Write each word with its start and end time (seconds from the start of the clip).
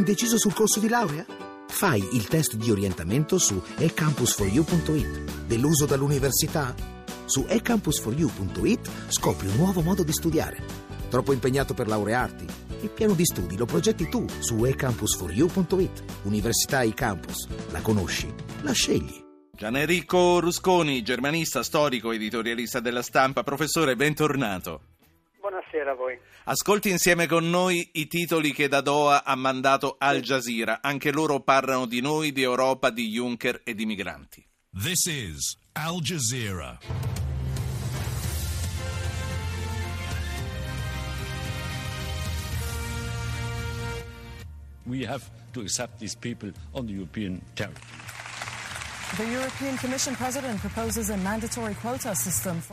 Indeciso 0.00 0.38
sul 0.38 0.54
corso 0.54 0.80
di 0.80 0.88
laurea? 0.88 1.26
Fai 1.68 2.02
il 2.12 2.26
test 2.26 2.54
di 2.54 2.70
orientamento 2.70 3.36
su 3.36 3.60
ecampus4u.it. 3.76 5.44
Deluso 5.44 5.84
dall'università? 5.84 6.74
Su 7.26 7.42
ecampus4u.it 7.42 8.90
scopri 9.08 9.48
un 9.48 9.56
nuovo 9.56 9.82
modo 9.82 10.02
di 10.02 10.12
studiare. 10.12 10.64
Troppo 11.10 11.34
impegnato 11.34 11.74
per 11.74 11.86
laurearti? 11.86 12.46
Il 12.80 12.88
piano 12.88 13.12
di 13.12 13.26
studi 13.26 13.58
lo 13.58 13.66
progetti 13.66 14.08
tu 14.08 14.24
su 14.38 14.54
ecampus4u.it. 14.54 16.02
Università 16.22 16.82
eCampus. 16.82 17.46
La 17.70 17.82
conosci? 17.82 18.32
La 18.62 18.72
scegli. 18.72 19.22
Gianenrico 19.54 20.40
Rusconi, 20.40 21.02
germanista, 21.02 21.62
storico, 21.62 22.12
editorialista 22.12 22.80
della 22.80 23.02
stampa. 23.02 23.42
Professore, 23.42 23.96
bentornato. 23.96 24.89
Buonasera 25.70 25.92
a 25.92 25.94
voi. 25.94 26.18
Ascolti 26.44 26.90
insieme 26.90 27.26
con 27.26 27.48
noi 27.48 27.90
i 27.92 28.08
titoli 28.08 28.52
che 28.52 28.66
da 28.66 28.80
Doha 28.80 29.22
ha 29.22 29.36
mandato 29.36 29.94
Al 29.98 30.20
Jazeera. 30.20 30.80
Anche 30.82 31.12
loro 31.12 31.40
parlano 31.40 31.86
di 31.86 32.00
noi, 32.00 32.32
di 32.32 32.42
Europa, 32.42 32.90
di 32.90 33.08
Juncker 33.08 33.60
e 33.62 33.74
di 33.74 33.86
migranti. 33.86 34.44
This 34.72 35.04
is 35.06 35.56
Al 35.72 36.00
Jazeera. 36.00 36.78
We 44.86 45.06
have 45.06 45.22
to 45.52 45.60
accept 45.60 45.98
these 46.00 46.16
people 46.16 46.52
on 46.72 46.86
the 46.86 46.92
European 46.92 47.40
territory. 47.54 48.09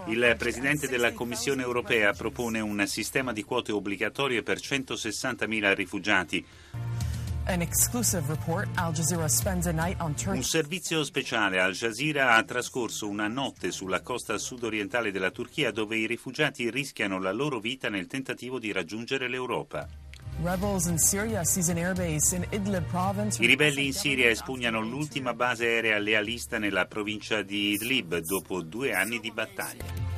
Il 0.05 0.36
Presidente 0.38 0.88
della 0.88 1.12
Commissione 1.12 1.63
europea 1.63 2.13
propone 2.13 2.60
un 2.60 2.86
sistema 2.86 3.34
di 3.34 3.44
quote 3.44 3.72
obbligatorie 3.72 4.44
per 4.44 4.60
160.000 4.60 5.73
rifugiati. 5.73 6.46
Un 10.36 10.44
servizio 10.44 11.04
speciale 11.04 11.60
Al 11.60 11.71
Jazeera 11.71 12.35
ha 12.35 12.43
trascorso 12.43 13.08
una 13.08 13.27
notte 13.27 13.71
sulla 13.71 14.02
costa 14.02 14.38
sudorientale 14.38 15.12
della 15.12 15.32
Turchia 15.32 15.71
dove 15.71 15.98
i 15.98 16.05
rifugiati 16.05 16.70
rischiano 16.70 17.20
la 17.20 17.32
loro 17.32 17.60
vita 17.60 17.90
nel 17.90 18.05
tentativo 18.05 18.60
di 18.60 18.71
raggiungere 18.71 19.27
l'Europa. 19.27 20.07
I 23.41 23.48
ribelli 23.48 23.88
in 23.88 23.93
Siria 23.93 24.30
espugnano 24.30 24.80
l'ultima 24.80 25.34
base 25.34 25.66
aerea 25.66 25.98
lealista 25.98 26.60
nella 26.60 26.85
provincia 26.85 27.41
di 27.41 27.71
Idlib 27.71 28.18
dopo 28.20 28.62
due 28.62 28.93
anni 28.93 29.20
di 29.20 29.32
battaglia. 29.32 30.16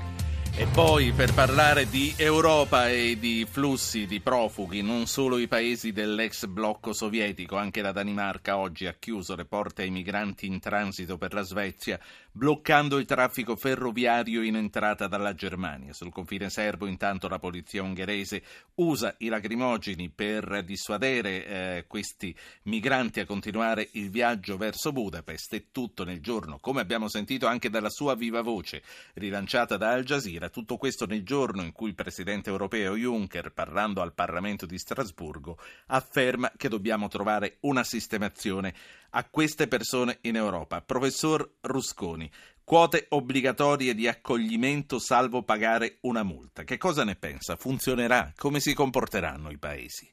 E 0.56 0.68
poi 0.74 1.14
per 1.14 1.34
parlare 1.34 1.88
di 1.88 2.14
Europa 2.18 2.90
e 2.90 3.18
di 3.18 3.48
flussi 3.50 4.06
di 4.06 4.20
profughi, 4.20 4.82
non 4.82 5.08
solo 5.08 5.38
i 5.38 5.48
paesi 5.48 5.92
dell'ex 5.92 6.48
blocco 6.48 6.92
sovietico, 6.92 7.56
anche 7.56 7.82
la 7.82 7.92
Danimarca 7.94 8.58
oggi 8.58 8.86
ha 8.86 8.96
chiuso 9.00 9.36
le 9.36 9.46
porte 9.46 9.84
ai 9.84 9.90
migranti 9.90 10.48
in 10.48 10.60
transito 10.60 11.18
per 11.18 11.34
la 11.34 11.44
Svezia, 11.44 12.00
bloccando 12.32 12.98
il 12.98 13.06
traffico 13.06 13.56
ferroviario 13.56 14.42
in 14.42 14.56
entrata 14.56 15.08
dalla 15.08 15.34
Germania. 15.34 15.94
Sul 15.94 16.12
confine 16.12 16.50
serbo 16.50 16.86
intanto 16.88 17.28
la 17.28 17.40
polizia 17.40 17.84
ungherese 17.84 18.42
usa 18.76 19.16
i 19.20 19.28
lacrimogeni 19.28 20.10
per 20.10 20.64
dissuadere 20.64 21.46
eh, 21.46 21.86
questi 21.88 22.36
migranti 22.64 23.20
a 23.20 23.26
continuare 23.26 23.90
il 23.94 24.10
viaggio 24.10 24.58
verso 24.58 24.92
Budapest 24.92 25.54
e 25.54 25.66
tutto 25.72 26.04
nel 26.04 26.22
giorno, 26.22 26.60
come 26.60 26.82
abbiamo 26.82 27.08
sentito 27.08 27.48
anche 27.48 27.70
dalla 27.70 27.90
sua 27.90 28.16
viva 28.16 28.42
voce, 28.42 28.84
rilanciata 29.16 29.78
da 29.78 29.92
Al 29.92 30.04
Jazeera, 30.04 30.39
tutto 30.48 30.78
questo 30.78 31.06
nel 31.06 31.26
giorno 31.26 31.62
in 31.62 31.74
cui 31.74 31.90
il 31.90 31.96
presidente 31.96 32.50
europeo 32.50 32.96
Juncker, 32.96 33.52
parlando 33.52 34.02
al 34.02 34.14
Parlamento 34.14 34.66
di 34.66 34.78
Strasburgo, 34.78 35.58
afferma 35.88 36.50
che 36.56 36.70
dobbiamo 36.70 37.10
trovare 37.10 37.58
una 37.62 37.84
sistemazione 37.84 38.74
a 39.10 39.28
queste 39.30 39.68
persone 39.68 40.20
in 40.22 40.38
Europa. 40.38 40.80
Professor 40.80 41.56
Rusconi, 41.60 42.32
quote 42.64 43.08
obbligatorie 43.10 43.94
di 43.94 44.08
accoglimento 44.08 45.00
salvo 45.00 45.42
pagare 45.42 45.98
una 46.04 46.24
multa. 46.24 46.64
Che 46.64 46.78
cosa 46.78 47.04
ne 47.04 47.16
pensa? 47.16 47.58
Funzionerà? 47.58 48.32
Come 48.38 48.62
si 48.62 48.74
comporteranno 48.74 49.50
i 49.50 49.58
paesi? 49.58 50.08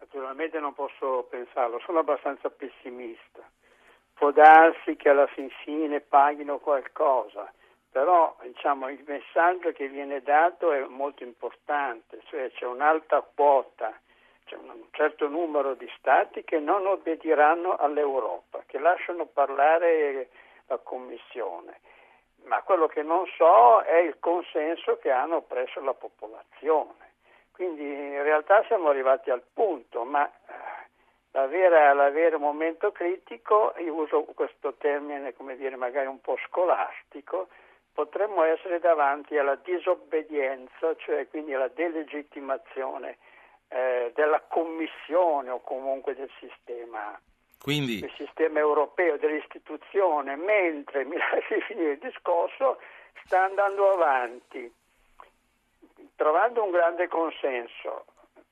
Naturalmente 0.00 0.58
non 0.58 0.74
posso 0.74 1.28
pensarlo, 1.30 1.78
sono 1.84 1.98
abbastanza 1.98 2.48
pessimista. 2.50 3.48
Può 4.14 4.32
darsi 4.32 4.96
che 4.96 5.10
alla 5.10 5.26
fin 5.26 5.50
fine 5.62 6.00
paghino 6.00 6.58
qualcosa 6.58 7.52
però 7.94 8.34
diciamo, 8.42 8.88
il 8.88 9.04
messaggio 9.06 9.70
che 9.70 9.86
viene 9.86 10.20
dato 10.20 10.72
è 10.72 10.80
molto 10.80 11.22
importante, 11.22 12.18
cioè 12.24 12.50
c'è 12.50 12.66
un'alta 12.66 13.24
quota, 13.36 13.96
c'è 14.46 14.56
un 14.56 14.86
certo 14.90 15.28
numero 15.28 15.74
di 15.74 15.88
stati 15.96 16.42
che 16.42 16.58
non 16.58 16.88
obbediranno 16.88 17.76
all'Europa, 17.76 18.64
che 18.66 18.80
lasciano 18.80 19.26
parlare 19.26 20.28
la 20.66 20.78
Commissione, 20.78 21.78
ma 22.46 22.60
quello 22.62 22.88
che 22.88 23.04
non 23.04 23.26
so 23.36 23.78
è 23.82 23.98
il 23.98 24.16
consenso 24.18 24.98
che 24.98 25.12
hanno 25.12 25.42
presso 25.42 25.80
la 25.80 25.94
popolazione. 25.94 27.12
Quindi 27.52 27.84
in 27.84 28.24
realtà 28.24 28.64
siamo 28.64 28.88
arrivati 28.88 29.30
al 29.30 29.44
punto, 29.52 30.02
ma 30.02 30.26
eh, 30.26 30.88
la 31.30 31.46
vera, 31.46 31.92
la 31.92 32.10
vera 32.10 32.38
momento 32.38 32.90
critico, 32.90 33.72
io 33.76 33.94
uso 33.94 34.24
questo 34.34 34.74
termine 34.78 35.32
come 35.34 35.54
dire 35.54 35.76
magari 35.76 36.08
un 36.08 36.20
po' 36.20 36.36
scolastico, 36.48 37.46
potremmo 37.94 38.42
essere 38.42 38.80
davanti 38.80 39.38
alla 39.38 39.54
disobbedienza, 39.54 40.94
cioè 40.96 41.28
quindi 41.28 41.54
alla 41.54 41.68
delegittimazione 41.68 43.18
eh, 43.68 44.10
della 44.14 44.40
Commissione 44.40 45.50
o 45.50 45.60
comunque 45.60 46.14
del 46.14 46.30
sistema, 46.40 47.18
quindi... 47.62 48.00
del 48.00 48.12
sistema 48.16 48.58
europeo, 48.58 49.16
dell'istituzione, 49.16 50.34
mentre, 50.34 51.04
mi 51.04 51.16
lasci 51.16 51.60
finire 51.62 51.92
il 51.92 51.98
discorso, 51.98 52.80
sta 53.24 53.44
andando 53.44 53.92
avanti, 53.92 54.70
trovando 56.16 56.64
un 56.64 56.72
grande 56.72 57.06
consenso, 57.06 58.06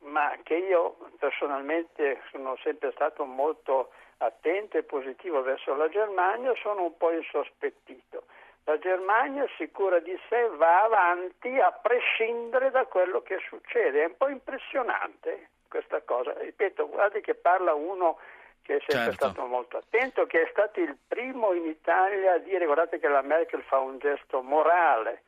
ma 0.04 0.36
che 0.44 0.54
io 0.54 0.96
personalmente 1.18 2.22
sono 2.30 2.56
sempre 2.62 2.92
stato 2.92 3.24
molto 3.24 3.90
attento 4.18 4.78
e 4.78 4.84
positivo 4.84 5.42
verso 5.42 5.74
la 5.74 5.88
Germania, 5.88 6.54
sono 6.62 6.84
un 6.84 6.96
po' 6.96 7.10
insospettito 7.10 8.24
la 8.64 8.78
Germania 8.78 9.46
sicura 9.56 9.98
di 9.98 10.16
sé 10.28 10.48
va 10.56 10.82
avanti 10.84 11.58
a 11.58 11.72
prescindere 11.72 12.70
da 12.70 12.84
quello 12.86 13.22
che 13.22 13.38
succede. 13.48 14.02
È 14.02 14.06
un 14.06 14.16
po' 14.16 14.28
impressionante 14.28 15.50
questa 15.68 16.00
cosa. 16.02 16.32
Ripeto, 16.38 16.88
guardi 16.88 17.20
che 17.20 17.34
parla 17.34 17.74
uno 17.74 18.18
che 18.62 18.76
è 18.76 18.78
sempre 18.86 19.12
certo. 19.12 19.30
stato 19.30 19.46
molto 19.46 19.78
attento, 19.78 20.26
che 20.26 20.42
è 20.42 20.48
stato 20.50 20.78
il 20.80 20.96
primo 21.08 21.52
in 21.52 21.66
Italia 21.66 22.34
a 22.34 22.38
dire 22.38 22.64
guardate 22.64 23.00
che 23.00 23.08
la 23.08 23.22
Merkel 23.22 23.62
fa 23.62 23.78
un 23.78 23.98
gesto 23.98 24.42
morale. 24.42 25.22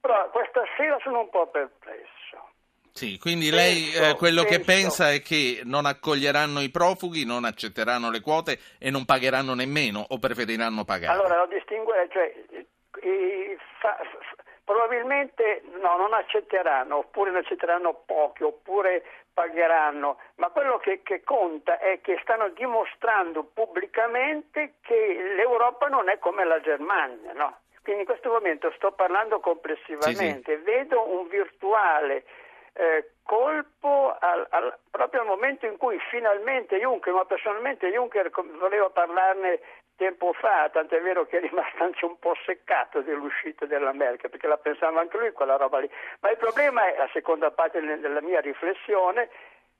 Però 0.00 0.28
questa 0.30 0.62
sera 0.76 0.98
sono 1.00 1.20
un 1.20 1.30
po' 1.30 1.46
perplesso. 1.46 2.54
Sì, 2.96 3.18
quindi 3.18 3.50
lei 3.50 3.92
penso, 3.92 4.08
eh, 4.08 4.14
quello 4.16 4.42
penso. 4.44 4.58
che 4.58 4.64
pensa 4.64 5.12
è 5.12 5.20
che 5.20 5.60
non 5.64 5.84
accoglieranno 5.84 6.60
i 6.62 6.70
profughi, 6.70 7.26
non 7.26 7.44
accetteranno 7.44 8.10
le 8.10 8.22
quote 8.22 8.58
e 8.78 8.90
non 8.90 9.04
pagheranno 9.04 9.52
nemmeno 9.52 10.02
o 10.08 10.18
preferiranno 10.18 10.82
pagare? 10.84 11.12
Allora, 11.12 11.36
lo 11.36 11.46
distingue, 11.46 12.08
cioè, 12.10 12.32
fa, 13.78 13.98
probabilmente 14.64 15.62
no, 15.78 15.98
non 15.98 16.14
accetteranno, 16.14 16.96
oppure 16.96 17.32
ne 17.32 17.40
accetteranno 17.40 18.02
pochi, 18.06 18.44
oppure 18.44 19.04
pagheranno, 19.34 20.16
ma 20.36 20.48
quello 20.48 20.78
che, 20.78 21.02
che, 21.02 21.22
conta 21.22 21.78
è 21.78 22.00
che 22.00 22.18
stanno 22.22 22.48
dimostrando 22.48 23.44
pubblicamente 23.44 24.76
che 24.80 25.34
l'Europa 25.36 25.88
non 25.88 26.08
è 26.08 26.18
come 26.18 26.46
la 26.46 26.60
Germania, 26.62 27.34
no? 27.34 27.58
Quindi 27.82 28.02
in 28.02 28.08
questo 28.08 28.30
momento 28.30 28.72
sto 28.74 28.92
parlando 28.92 29.38
complessivamente, 29.38 30.52
sì, 30.56 30.58
sì. 30.58 30.64
vedo 30.64 31.06
un 31.06 31.28
virtuale 31.28 32.24
eh, 32.76 33.12
colpo 33.22 34.16
al, 34.18 34.46
al, 34.50 34.78
proprio 34.90 35.22
al 35.22 35.26
momento 35.26 35.66
in 35.66 35.76
cui 35.76 35.98
finalmente 36.10 36.78
Juncker, 36.78 37.12
ma 37.12 37.24
personalmente 37.24 37.88
Juncker 37.88 38.30
voleva 38.58 38.90
parlarne 38.90 39.60
tempo 39.96 40.32
fa, 40.34 40.68
tant'è 40.70 41.00
vero 41.00 41.24
che 41.24 41.38
è 41.38 41.40
rimasto 41.40 41.82
anche 41.82 42.04
un 42.04 42.18
po' 42.18 42.34
seccato 42.44 43.00
dell'uscita 43.00 43.64
della 43.66 43.92
Merkel, 43.92 44.30
perché 44.30 44.46
la 44.46 44.58
pensava 44.58 45.00
anche 45.00 45.16
lui 45.18 45.32
quella 45.32 45.56
roba 45.56 45.78
lì. 45.78 45.90
Ma 46.20 46.30
il 46.30 46.36
problema 46.36 46.86
è, 46.92 46.96
la 46.98 47.08
seconda 47.12 47.50
parte 47.50 47.80
della 47.80 48.20
mia 48.20 48.40
riflessione, 48.40 49.30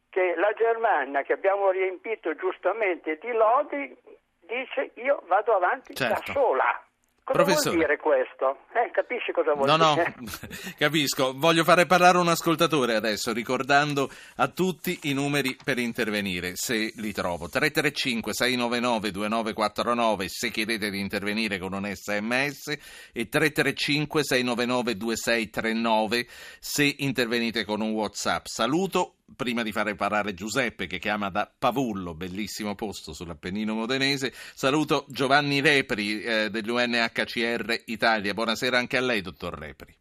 che 0.08 0.34
la 0.37 0.52
Germania, 0.52 1.22
che 1.22 1.34
abbiamo 1.34 1.70
riempito 1.70 2.34
giustamente 2.34 3.19
di 3.19 3.32
lodi, 3.32 3.94
dice 4.40 4.92
io 4.94 5.22
vado 5.26 5.54
avanti 5.54 5.94
certo. 5.94 6.32
da 6.32 6.32
sola. 6.32 6.86
Cosa 7.26 7.43
Professore. 7.43 7.75
vuol 7.75 7.87
dire 7.87 7.99
questo? 7.99 8.58
Eh, 8.73 8.90
capisci 8.93 9.32
cosa 9.32 9.55
vuol 9.55 9.67
no, 9.67 9.94
dire? 9.94 10.14
No, 10.17 10.31
capisco. 10.78 11.32
Voglio 11.34 11.64
fare 11.64 11.84
parlare 11.84 12.19
un 12.19 12.28
ascoltatore 12.28 12.94
adesso, 12.94 13.32
ricordando 13.32 14.08
a 14.37 14.46
tutti 14.46 14.96
i 15.02 15.12
numeri 15.12 15.56
per 15.64 15.78
intervenire, 15.78 16.52
se 16.55 16.93
li 16.94 17.12
trovo. 17.12 17.49
335-699-2949 17.49 20.26
se 20.26 20.52
chiedete 20.52 20.88
di 20.88 21.00
intervenire 21.00 21.58
con 21.58 21.73
un 21.73 21.93
sms 21.93 22.78
e 23.12 23.28
335-699-2639 23.28 26.26
se 26.61 26.94
intervenite 26.99 27.64
con 27.64 27.81
un 27.81 27.90
whatsapp. 27.90 28.46
Saluto 28.46 29.15
prima 29.34 29.62
di 29.62 29.73
fare 29.73 29.94
parlare 29.94 30.34
Giuseppe 30.34 30.87
che 30.87 30.99
chiama 30.99 31.31
da 31.31 31.50
Pavullo, 31.58 32.14
bellissimo 32.14 32.75
posto 32.75 33.12
sull'Appennino 33.12 33.75
modenese, 33.75 34.31
saluto 34.32 35.05
Giovanni 35.08 35.61
Repri 35.61 36.23
eh, 36.23 36.50
dell'UNHCR 36.50 37.82
Italia. 37.87 38.34
Buonasera 38.34 38.78
anche 38.78 38.96
a 38.96 39.00
lei, 39.00 39.20
dottor 39.20 39.58
Repri. 39.58 39.94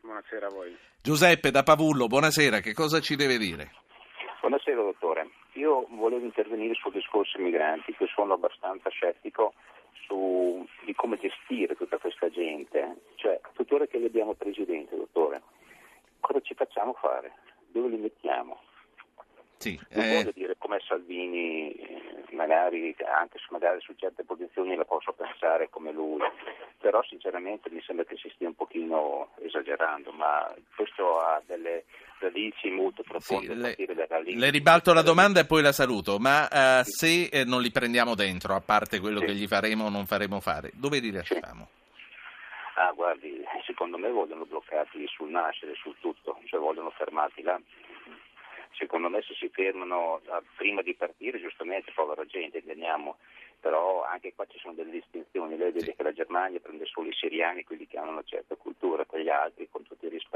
Buonasera 0.00 0.46
a 0.46 0.50
voi. 0.50 0.76
Giuseppe 1.00 1.50
da 1.50 1.62
Pavullo, 1.62 2.06
buonasera, 2.06 2.60
che 2.60 2.74
cosa 2.74 3.00
ci 3.00 3.16
deve 3.16 3.38
dire? 3.38 3.70
Buonasera 4.40 4.82
dottore, 4.82 5.30
io 5.52 5.86
volevo 5.90 6.24
intervenire 6.24 6.74
sul 6.74 6.92
discorso 6.92 7.38
migranti, 7.38 7.94
che 7.94 8.06
sono 8.14 8.34
abbastanza 8.34 8.90
scettico 8.90 9.54
su 10.06 10.66
di 10.84 10.94
come 10.94 11.16
gestire 11.18 11.74
tutta 11.74 11.98
questa 11.98 12.28
gente, 12.28 12.96
cioè 13.16 13.40
tuttora 13.54 13.86
che 13.86 13.98
li 13.98 14.06
abbiamo 14.06 14.34
presidente, 14.34 14.96
dottore, 14.96 15.42
cosa 16.20 16.40
ci 16.40 16.54
facciamo 16.54 16.94
fare? 16.94 17.32
Dove 17.68 17.88
li 17.88 17.96
mettiamo? 17.96 18.60
Sì, 19.58 19.78
non 19.90 20.04
eh... 20.04 20.14
voglio 20.16 20.32
dire 20.34 20.56
come 20.58 20.80
Salvini, 20.86 21.74
magari 22.32 22.94
anche 23.04 23.38
se 23.38 23.46
magari 23.50 23.80
su 23.80 23.94
certe 23.96 24.24
posizioni 24.24 24.76
la 24.76 24.84
posso 24.84 25.12
pensare 25.12 25.68
come 25.70 25.92
lui, 25.92 26.20
però 26.78 27.02
sinceramente 27.02 27.70
mi 27.70 27.82
sembra 27.82 28.04
che 28.04 28.16
si 28.16 28.30
stia 28.34 28.48
un 28.48 28.54
pochino 28.54 29.30
esagerando, 29.40 30.12
ma 30.12 30.54
questo 30.74 31.18
ha 31.18 31.42
delle 31.46 31.84
radici 32.18 32.70
molto 32.70 33.02
profonde. 33.02 33.74
Sì, 33.74 33.86
le, 33.86 34.34
le, 34.34 34.50
ribalto 34.50 34.92
la 34.92 35.02
domanda 35.02 35.40
e 35.40 35.46
poi 35.46 35.62
la 35.62 35.72
saluto, 35.72 36.18
ma 36.18 36.48
uh, 36.50 36.82
se 36.84 37.24
eh, 37.24 37.44
non 37.44 37.62
li 37.62 37.70
prendiamo 37.70 38.14
dentro, 38.14 38.54
a 38.54 38.60
parte 38.60 39.00
quello 39.00 39.20
sì. 39.20 39.26
che 39.26 39.34
gli 39.34 39.46
faremo 39.46 39.86
o 39.86 39.90
non 39.90 40.06
faremo 40.06 40.40
fare, 40.40 40.70
dove 40.74 40.98
li 40.98 41.10
lasciamo? 41.10 41.68
Sì. 41.70 41.84
Ah, 42.78 42.92
guardi, 42.92 43.42
secondo 43.64 43.96
me 43.96 44.10
vogliono 44.10 44.44
bloccati 44.44 45.06
sul 45.06 45.30
nascere, 45.30 45.74
sul 45.76 45.96
tutto, 45.98 46.38
cioè 46.44 46.60
vogliono 46.60 46.90
fermarti 46.90 47.42
là 47.42 47.58
secondo 48.76 49.08
me 49.08 49.22
se 49.22 49.34
si 49.34 49.48
fermano 49.48 50.20
prima 50.56 50.82
di 50.82 50.94
partire, 50.94 51.40
giustamente, 51.40 51.92
povera 51.94 52.24
gente, 52.24 52.60
veniamo, 52.62 53.16
però 53.60 54.04
anche 54.04 54.34
qua 54.34 54.46
ci 54.46 54.58
sono 54.58 54.74
delle 54.74 54.90
distinzioni, 54.90 55.56
lei 55.56 55.72
vede 55.72 55.86
sì. 55.86 55.94
che 55.94 56.02
la 56.02 56.12
Germania 56.12 56.60
prende 56.60 56.84
solo 56.86 57.08
i 57.08 57.14
siriani, 57.14 57.64
quelli 57.64 57.86
che 57.86 57.98
hanno 57.98 58.12
una 58.12 58.22
certa 58.24 58.54
cultura, 58.54 59.04
per 59.04 59.20
gli 59.20 59.28
altri 59.28 59.68
con 59.70 59.84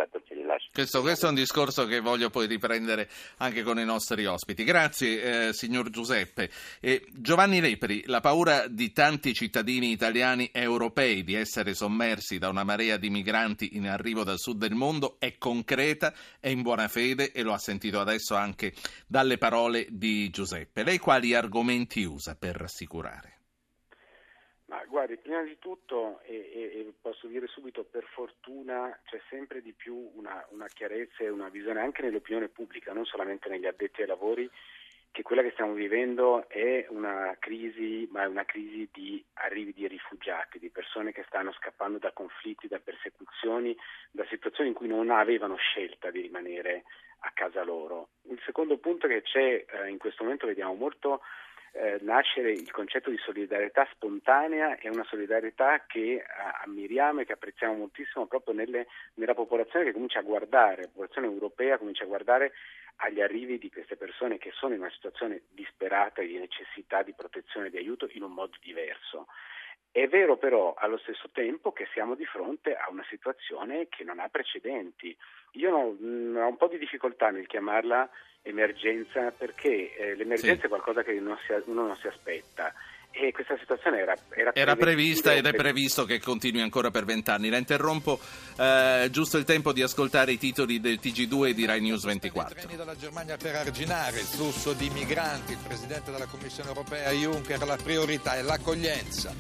rispetto 0.01 0.23
ce 0.25 0.35
li 0.35 0.43
lascia. 0.43 0.69
Questo, 0.73 1.01
questo, 1.01 1.27
è 1.27 1.29
un 1.29 1.35
discorso 1.35 1.87
che 1.87 2.01
voglio 2.01 2.31
poi 2.31 2.47
riprendere 2.47 3.09
anche 3.39 3.63
con 3.63 3.79
i 3.79 3.85
nostri 3.85 4.25
ospiti. 4.27 4.65
Grazie 4.65 5.49
eh, 5.49 5.53
signor 5.53 5.91
Giuseppe. 5.91 6.51
Eh, 6.81 7.05
Giovanni 7.11 7.61
Lepri, 7.61 8.05
la 8.07 8.21
paura 8.21 8.67
di 8.67 8.93
tanti 8.93 9.35
cittadini 9.35 9.91
italiani 9.91 10.51
e 10.53 10.61
europei 10.61 11.25
di 11.25 11.35
essere 11.35 11.75
sommersi 11.75 12.39
da 12.39 12.49
una 12.49 12.65
marea 12.65 12.97
di 12.97 13.11
migranti 13.11 13.77
in 13.77 13.89
arrivo 13.89 14.25
dal 14.25 14.39
sud 14.39 14.59
del 14.59 14.75
mondo 14.75 15.17
è 15.19 15.37
concreta, 15.39 16.13
è 16.39 16.49
in 16.49 16.63
buona 16.63 16.89
fede 16.89 17.33
e 17.33 17.43
lo 17.43 17.53
ha 17.53 17.59
sentito 17.59 18.01
adesso 18.01 18.35
anche 18.35 18.73
dalle 19.07 19.39
parole 19.39 19.87
di 19.91 20.31
Giuseppe. 20.31 20.83
Lei 20.83 20.99
quali 20.99 21.35
argomenti 21.35 22.05
usa 22.05 22.37
per 22.37 22.57
rassicurare? 22.57 23.39
Ma 24.71 24.85
guardi, 24.85 25.17
prima 25.17 25.43
di 25.43 25.59
tutto, 25.59 26.21
e, 26.23 26.49
e, 26.55 26.80
posso 27.11 27.27
dire 27.27 27.49
subito, 27.49 27.83
per 27.83 28.05
fortuna 28.05 28.97
c'è 29.05 29.21
sempre 29.29 29.61
di 29.63 29.73
più 29.73 30.13
una, 30.15 30.47
una, 30.51 30.69
chiarezza 30.69 31.25
e 31.25 31.29
una 31.29 31.49
visione 31.49 31.81
anche 31.81 32.03
nell'opinione 32.03 32.49
pubblica, 32.49 32.93
non 32.93 33.05
solamente 33.05 33.49
negli 33.49 33.67
addetti 33.67 34.03
ai 34.03 34.07
lavori, 34.07 34.49
che 35.11 35.23
quella 35.23 35.43
che 35.43 35.51
stiamo 35.51 35.73
vivendo 35.73 36.49
è 36.49 36.87
una 36.91 37.35
crisi, 37.41 38.09
ma 38.13 38.23
è 38.23 38.27
una 38.27 38.45
crisi 38.45 38.89
di 38.93 39.23
arrivi 39.35 39.73
di 39.73 39.89
rifugiati, 39.89 40.61
di 40.61 40.71
persone 40.71 41.11
che 41.11 41.25
stanno 41.27 41.51
scappando 41.51 41.99
da 41.99 42.13
conflitti, 42.13 42.69
da 42.69 42.79
persecuzioni, 42.79 43.77
da 44.13 44.25
situazioni 44.27 44.69
in 44.71 44.77
cui 44.77 44.87
non 44.87 45.11
avevano 45.11 45.57
scelta 45.57 46.13
di 46.13 46.21
rimanere 46.21 46.85
a 47.23 47.33
casa 47.35 47.65
loro. 47.65 48.11
Il 48.29 48.41
secondo 48.47 48.79
punto 48.79 49.09
che 49.09 49.23
c'è 49.23 49.65
eh, 49.67 49.89
in 49.89 49.99
questo 49.99 50.23
momento 50.23 50.47
vediamo 50.47 50.75
molto 50.75 51.23
eh, 51.73 51.99
nascere 52.03 52.53
il 52.53 52.71
concetto 52.71 53.11
di 53.11 53.17
solidarietà 53.19 53.87
spontanea 53.93 54.77
è 54.77 54.89
una 54.89 55.05
solidarietà 55.05 55.85
che 55.87 56.15
eh, 56.15 56.25
ammiriamo 56.65 57.21
e 57.21 57.25
che 57.25 57.33
apprezziamo 57.33 57.75
moltissimo 57.75 58.27
proprio 58.27 58.55
nelle, 58.55 58.87
nella 59.15 59.35
popolazione 59.35 59.85
che 59.85 59.93
comincia 59.93 60.19
a 60.19 60.23
guardare, 60.23 60.83
la 60.83 60.89
popolazione 60.89 61.29
europea 61.29 61.79
comincia 61.79 62.05
a 62.05 62.09
guardare 62.09 62.53
agli 62.97 63.21
arrivi 63.21 63.59
di 63.59 63.71
queste 63.71 63.97
persone 63.97 64.39
che 64.39 64.51
sono 64.53 64.75
in 64.75 64.81
una 64.81 64.91
situazione 64.91 65.43
disperata 65.51 66.23
di 66.23 66.39
necessità 66.39 67.03
di 67.03 67.13
protezione 67.13 67.69
e 67.69 67.71
di 67.71 67.79
aiuto 67.79 68.09
in 68.13 68.23
un 68.23 68.33
modo 68.33 68.57
diverso. 68.61 69.27
È 69.93 70.07
vero 70.07 70.37
però 70.37 70.75
allo 70.77 70.99
stesso 70.99 71.31
tempo 71.33 71.73
che 71.73 71.89
siamo 71.93 72.15
di 72.15 72.25
fronte 72.25 72.77
a 72.77 72.89
una 72.91 73.05
situazione 73.09 73.89
che 73.89 74.05
non 74.05 74.21
ha 74.21 74.29
precedenti. 74.29 75.17
Io 75.53 75.75
ho, 75.75 75.97
mm, 76.01 76.37
ho 76.37 76.47
un 76.47 76.57
po' 76.57 76.69
di 76.69 76.79
difficoltà 76.79 77.31
nel 77.31 77.49
chiamarla 77.49 78.09
emergenza 78.43 79.33
perché 79.33 79.95
eh, 79.95 80.15
l'emergenza 80.15 80.61
sì. 80.61 80.67
è 80.67 80.69
qualcosa 80.69 81.03
che 81.03 81.13
non 81.19 81.37
si, 81.45 81.53
uno 81.67 81.87
non 81.87 81.97
si 81.97 82.07
aspetta 82.07 82.73
e 83.13 83.33
questa 83.33 83.57
situazione 83.59 83.99
era, 83.99 84.15
era, 84.31 84.55
era 84.55 84.77
prevista 84.77 85.35
ed 85.35 85.47
è 85.47 85.53
previsto 85.53 86.05
che 86.05 86.21
continui 86.21 86.63
ancora 86.63 86.91
per 86.91 87.05
vent'anni. 87.05 87.49
La 87.49 87.59
interrompo 87.59 88.19
eh, 88.57 89.09
giusto 89.11 89.37
il 89.37 89.45
tempo 89.45 89.73
di 89.73 89.83
ascoltare 89.83 90.33
i 90.33 90.39
titoli 90.39 90.81
del 90.81 90.99
TG2 91.03 91.49
e 91.49 91.55
di 91.55 91.65
Rai 91.67 91.81
News 91.81 92.05
24. 92.05 92.55
Treni 92.55 92.77
dalla 92.77 92.97
Germania 92.97 93.37
per 93.37 93.57
arginare 93.57 94.21
il 94.21 94.27
flusso 94.27 94.73
di 94.73 94.89
migranti. 94.91 95.53
Il 95.53 95.59
Presidente 95.67 96.11
della 96.11 96.27
Commissione 96.27 96.69
europea 96.69 97.11
Juncker 97.11 97.63
la 97.65 97.77
priorità 97.77 98.37
è 98.37 98.43
l'accoglienza. 98.43 99.35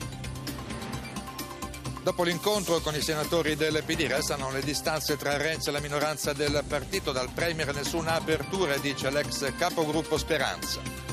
Dopo 2.02 2.24
l'incontro 2.24 2.78
con 2.80 2.94
i 2.94 3.02
senatori 3.02 3.56
del 3.56 3.82
PD 3.84 4.06
restano 4.06 4.50
le 4.50 4.62
distanze 4.62 5.16
tra 5.16 5.36
Renzi 5.36 5.68
e 5.68 5.72
la 5.72 5.80
minoranza 5.80 6.32
del 6.32 6.64
partito. 6.66 7.12
Dal 7.12 7.30
Premier 7.32 7.74
nessuna 7.74 8.14
apertura, 8.14 8.76
dice 8.78 9.10
l'ex 9.10 9.54
capogruppo 9.56 10.16
Speranza. 10.16 11.09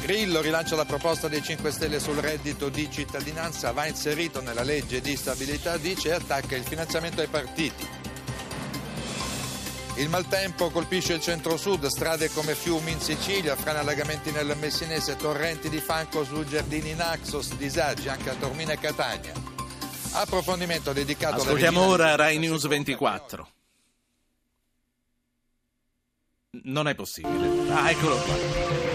Grillo 0.00 0.40
rilancia 0.40 0.76
la 0.76 0.84
proposta 0.84 1.28
dei 1.28 1.42
5 1.42 1.70
Stelle 1.70 2.00
sul 2.00 2.16
reddito 2.16 2.68
di 2.68 2.88
cittadinanza, 2.90 3.72
va 3.72 3.86
inserito 3.86 4.40
nella 4.40 4.62
legge 4.62 5.00
di 5.00 5.16
stabilità, 5.16 5.76
dice, 5.76 6.10
e 6.10 6.12
attacca 6.12 6.56
il 6.56 6.64
finanziamento 6.64 7.20
ai 7.20 7.26
partiti. 7.26 7.88
Il 9.96 10.10
maltempo 10.10 10.70
colpisce 10.70 11.14
il 11.14 11.22
centro-sud, 11.22 11.86
strade 11.86 12.30
come 12.30 12.54
fiumi 12.54 12.92
in 12.92 13.00
Sicilia, 13.00 13.56
frane 13.56 13.78
allagamenti 13.78 14.30
nel 14.30 14.54
Messinese, 14.60 15.16
torrenti 15.16 15.70
di 15.70 15.80
fanco 15.80 16.22
su 16.22 16.44
giardini 16.44 16.92
Naxos, 16.94 17.54
disagi 17.54 18.08
anche 18.08 18.28
a 18.28 18.34
Tormina 18.34 18.72
e 18.72 18.78
Catania. 18.78 19.32
Approfondimento 20.12 20.92
dedicato 20.92 21.36
Ascoltiamo 21.36 21.80
ora 21.80 22.14
Rai 22.14 22.38
News 22.38 22.66
24. 22.66 23.48
Non 26.64 26.88
è 26.88 26.94
possibile. 26.94 27.70
Ah, 27.70 27.90
eccolo 27.90 28.16
qua. 28.16 28.85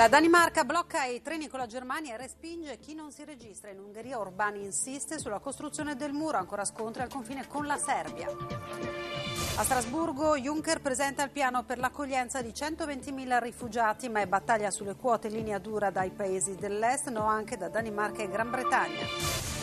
La 0.00 0.08
Danimarca 0.08 0.64
blocca 0.64 1.04
i 1.04 1.20
treni 1.20 1.46
con 1.46 1.58
la 1.58 1.66
Germania 1.66 2.14
e 2.14 2.16
respinge 2.16 2.78
chi 2.78 2.94
non 2.94 3.12
si 3.12 3.22
registra. 3.22 3.68
In 3.68 3.80
Ungheria 3.80 4.18
Orbani 4.18 4.64
insiste 4.64 5.18
sulla 5.18 5.40
costruzione 5.40 5.94
del 5.94 6.12
muro, 6.12 6.38
ancora 6.38 6.64
scontri 6.64 7.02
al 7.02 7.10
confine 7.10 7.46
con 7.46 7.66
la 7.66 7.76
Serbia. 7.76 8.26
A 9.56 9.62
Strasburgo 9.62 10.38
Juncker 10.38 10.80
presenta 10.80 11.22
il 11.22 11.28
piano 11.28 11.64
per 11.64 11.76
l'accoglienza 11.76 12.40
di 12.40 12.48
120.000 12.48 13.42
rifugiati, 13.42 14.08
ma 14.08 14.22
è 14.22 14.26
battaglia 14.26 14.70
sulle 14.70 14.96
quote 14.96 15.26
in 15.26 15.34
linea 15.34 15.58
dura 15.58 15.90
dai 15.90 16.12
paesi 16.12 16.54
dell'Est, 16.54 17.10
no 17.10 17.26
anche 17.26 17.58
da 17.58 17.68
Danimarca 17.68 18.22
e 18.22 18.30
Gran 18.30 18.48
Bretagna. 18.48 19.04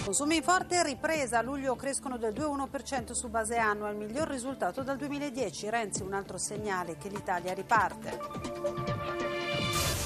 Consumi 0.03 0.35
in 0.35 0.43
forte 0.43 0.83
ripresa, 0.83 1.39
a 1.39 1.41
luglio 1.41 1.75
crescono 1.75 2.17
del 2.17 2.33
2,1% 2.33 3.13
su 3.13 3.27
base 3.29 3.57
annua, 3.57 3.89
il 3.89 3.97
miglior 3.97 4.27
risultato 4.27 4.83
dal 4.83 4.97
2010. 4.97 5.67
Renzi 5.71 6.03
un 6.03 6.13
altro 6.13 6.37
segnale 6.37 6.95
che 6.95 7.09
l'Italia 7.09 7.55
riparte. 7.55 9.26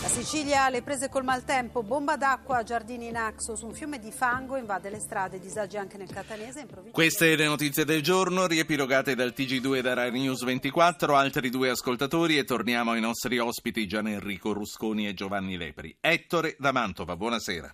La 0.01 0.08
Sicilia 0.08 0.63
alle 0.63 0.81
prese 0.81 1.10
col 1.10 1.24
maltempo, 1.24 1.84
bomba 1.84 2.17
d'acqua 2.17 2.58
a 2.58 2.63
Giardini 2.63 3.10
in 3.10 3.17
Axos, 3.17 3.62
un 3.62 3.72
fiume 3.72 4.00
di 4.00 4.12
fango 4.12 4.58
invade 4.58 4.89
le 4.89 5.00
strade, 5.00 5.38
disagi 5.38 5.77
anche 5.77 5.98
nel 5.98 6.12
Catanese. 6.12 6.65
Queste 6.91 7.36
le 7.36 7.46
notizie 7.46 7.86
del 7.86 8.01
giorno, 8.01 8.48
riepilogate 8.48 9.13
dal 9.13 9.29
TG2 9.29 9.75
e 9.75 9.81
da 9.84 9.93
Rai 9.93 10.10
News 10.10 10.43
24, 10.43 11.13
altri 11.13 11.51
due 11.51 11.70
ascoltatori 11.70 12.39
e 12.39 12.46
torniamo 12.46 12.93
ai 12.93 13.00
nostri 13.00 13.38
ospiti 13.38 13.86
Gian 13.86 14.08
Enrico 14.08 14.53
Rusconi 14.53 15.08
e 15.08 15.13
Giovanni 15.13 15.55
Lepri. 15.55 15.96
Ettore 16.01 16.55
da 16.58 16.72
Mantova, 16.72 17.15
buonasera. 17.15 17.70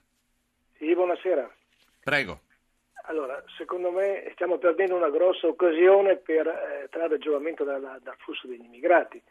Sì, 0.79 0.93
buonasera. 0.93 1.49
Prego. 2.03 2.41
Allora, 3.03 3.41
secondo 3.57 3.89
me 3.89 4.29
stiamo 4.33 4.57
perdendo 4.57 4.97
una 4.97 5.09
grossa 5.09 5.47
occasione 5.47 6.17
per 6.17 6.45
eh, 6.45 6.87
trarre 6.89 7.19
giovamento 7.19 7.63
dal, 7.63 8.01
dal 8.03 8.17
flusso 8.17 8.47
degli 8.47 8.65
immigrati 8.65 9.23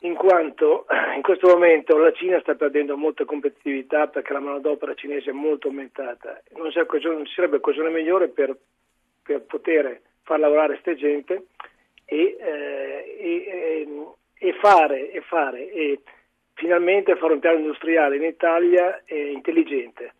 in 0.00 0.14
quanto 0.14 0.86
in 1.14 1.22
questo 1.22 1.48
momento 1.48 1.96
la 1.96 2.12
Cina 2.12 2.40
sta 2.40 2.54
perdendo 2.54 2.96
molta 2.96 3.24
competitività 3.24 4.06
perché 4.06 4.32
la 4.32 4.40
manodopera 4.40 4.94
cinese 4.94 5.30
è 5.30 5.34
molto 5.34 5.68
aumentata. 5.68 6.40
Non, 6.56 6.70
ci 6.70 7.34
sarebbe 7.34 7.56
occasione 7.56 7.90
migliore 7.90 8.28
per, 8.28 8.56
per, 9.22 9.42
poter 9.42 10.00
far 10.22 10.38
lavorare 10.38 10.80
questa 10.80 10.94
gente 10.94 11.46
e, 12.04 12.36
eh, 12.40 13.16
e, 13.18 13.88
e, 14.38 14.52
fare, 14.54 15.10
e, 15.10 15.20
fare, 15.20 15.70
e 15.70 16.00
finalmente 16.54 17.16
fare 17.16 17.34
un 17.34 17.40
piano 17.40 17.58
industriale 17.58 18.16
in 18.16 18.24
Italia 18.24 19.02
intelligente. 19.06 20.14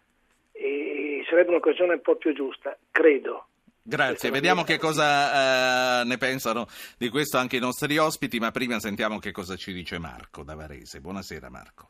E 0.52 1.24
sarebbe 1.28 1.50
un'occasione 1.50 1.94
un 1.94 2.00
po' 2.02 2.16
più 2.16 2.34
giusta, 2.34 2.76
credo. 2.90 3.46
Grazie, 3.82 4.30
vediamo 4.30 4.62
che 4.62 4.78
cosa 4.78 6.02
uh, 6.02 6.06
ne 6.06 6.18
pensano 6.18 6.66
di 6.98 7.08
questo 7.08 7.38
anche 7.38 7.56
i 7.56 7.60
nostri 7.60 7.96
ospiti, 7.96 8.38
ma 8.38 8.50
prima 8.50 8.78
sentiamo 8.78 9.18
che 9.18 9.32
cosa 9.32 9.56
ci 9.56 9.72
dice 9.72 9.98
Marco 9.98 10.42
da 10.42 10.54
Varese. 10.54 11.00
Buonasera 11.00 11.48
Marco. 11.48 11.88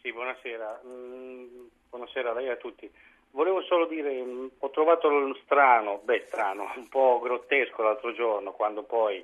Sì, 0.00 0.12
buonasera. 0.12 0.80
Mm, 0.86 1.66
buonasera 1.90 2.30
a 2.30 2.34
lei 2.34 2.46
e 2.46 2.50
a 2.50 2.56
tutti. 2.56 2.90
Volevo 3.32 3.62
solo 3.62 3.86
dire, 3.86 4.12
mm, 4.12 4.46
ho 4.58 4.70
trovato 4.70 5.08
strano, 5.44 6.00
beh 6.02 6.24
strano, 6.26 6.72
un 6.76 6.88
po' 6.88 7.20
grottesco 7.22 7.82
l'altro 7.82 8.14
giorno 8.14 8.52
quando 8.52 8.82
poi 8.82 9.22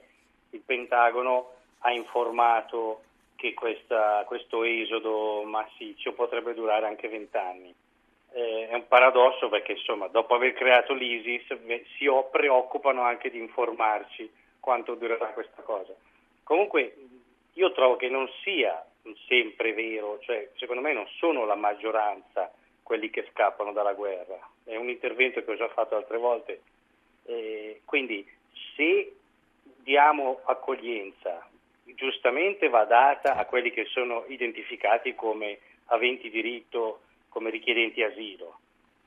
il 0.51 0.61
Pentagono 0.61 1.53
ha 1.81 1.93
informato 1.93 3.03
che 3.37 3.55
questa, 3.55 4.25
questo 4.27 4.65
esodo 4.65 5.43
massiccio 5.45 6.13
potrebbe 6.13 6.55
durare 6.55 6.87
anche 6.87 7.09
vent'anni. 7.09 7.75
Eh, 8.37 8.69
è 8.69 8.75
un 8.75 8.87
paradosso 8.87 9.49
perché 9.49 9.73
insomma 9.73 10.09
dopo 10.09 10.35
aver 10.35 10.53
creato 10.53 10.93
l'ISIS 10.93 11.57
si 11.97 12.07
preoccupano 12.31 13.01
anche 13.01 13.31
di 13.31 13.39
informarci 13.39 14.31
quanto 14.61 14.95
durerà 14.95 15.29
questa 15.29 15.63
cosa. 15.63 15.95
Comunque 16.43 16.97
io 17.55 17.73
trovo 17.73 17.97
che 17.97 18.11
non 18.11 18.29
sia 18.43 18.85
sempre 19.27 19.73
vero, 19.73 20.19
cioè 20.21 20.51
secondo 20.57 20.83
me 20.83 20.93
non 20.93 21.07
sono 21.17 21.47
la 21.47 21.55
maggioranza 21.55 22.53
quelli 22.83 23.09
che 23.09 23.27
scappano 23.33 23.73
dalla 23.73 23.95
guerra, 23.95 24.39
è 24.65 24.77
un 24.77 24.91
intervento 24.91 25.43
che 25.43 25.53
ho 25.53 25.57
già 25.57 25.69
fatto 25.69 25.97
altre 25.97 26.19
volte, 26.19 26.61
eh, 27.25 27.81
quindi 27.87 28.29
se 28.75 29.17
diamo 29.79 30.41
accoglienza 30.45 31.49
giustamente 31.95 32.69
va 32.69 32.85
data 32.85 33.35
a 33.37 33.47
quelli 33.47 33.71
che 33.71 33.87
sono 33.87 34.25
identificati 34.29 35.15
come 35.15 35.59
aventi 35.87 36.29
diritto, 36.29 37.01
come 37.37 37.51
richiedenti 37.51 38.03
asilo, 38.03 38.61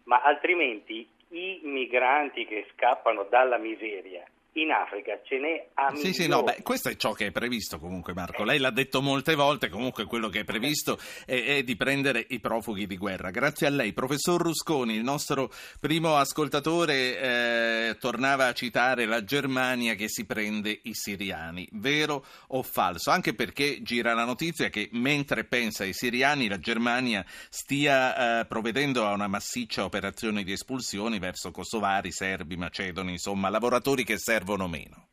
ma 0.04 0.22
altrimenti 0.22 1.08
i 1.30 1.62
migranti 1.64 2.46
che 2.46 2.68
scappano 2.76 3.24
dalla 3.24 3.58
miseria 3.58 4.24
in 4.54 4.72
Africa 4.72 5.20
ce 5.24 5.38
n'è 5.38 5.68
a 5.76 5.96
Sì, 5.96 6.14
sì, 6.14 6.28
no, 6.28 6.44
beh, 6.44 6.62
questo 6.64 6.90
è 6.90 6.96
ciò 6.96 7.14
che 7.14 7.28
è 7.28 7.32
previsto 7.32 7.80
comunque 7.80 8.14
Marco. 8.14 8.44
Lei 8.44 8.60
l'ha 8.60 8.72
detto 8.72 9.02
molte 9.02 9.36
volte, 9.36 9.70
comunque 9.70 10.06
quello 10.06 10.28
che 10.28 10.42
è 10.42 10.44
previsto 10.44 10.98
è, 11.26 11.44
è, 11.44 11.64
di 11.64 11.76
prendere 11.76 12.26
i 12.30 12.40
profughi 12.40 12.86
di 12.86 12.98
guerra. 12.98 13.30
Grazie 13.30 13.68
a 13.68 13.70
lei. 13.70 13.94
Professor 13.94 14.42
Rusconi, 14.42 14.96
il 14.96 15.04
nostro 15.04 15.52
primo 15.80 16.16
ascoltatore, 16.18 17.20
eh, 17.20 17.69
tornava 17.96 18.48
a 18.48 18.54
citare 18.54 19.06
la 19.06 19.24
Germania 19.24 19.96
che 19.96 20.08
si 20.08 20.26
prende 20.26 20.80
i 20.84 20.94
siriani. 20.94 21.68
Vero 21.74 22.24
o 22.50 22.64
falso? 22.64 23.12
Anche 23.12 23.34
perché 23.34 23.82
gira 23.82 24.14
la 24.14 24.26
notizia 24.26 24.70
che 24.70 24.90
mentre 24.92 25.44
pensa 25.44 25.84
ai 25.84 25.94
siriani 25.94 26.48
la 26.48 26.60
Germania 26.60 27.24
stia 27.26 28.42
eh, 28.42 28.46
provvedendo 28.46 29.06
a 29.06 29.14
una 29.14 29.28
massiccia 29.28 29.84
operazione 29.84 30.44
di 30.44 30.52
espulsioni 30.52 31.20
verso 31.20 31.52
kosovari, 31.52 32.12
serbi, 32.12 32.58
macedoni, 32.58 33.12
insomma 33.12 33.50
lavoratori 33.50 34.04
che 34.04 34.18
servono 34.18 34.68
meno. 34.68 35.08